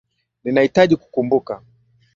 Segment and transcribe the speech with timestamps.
[0.43, 1.61] Ninahitaji kukumbuka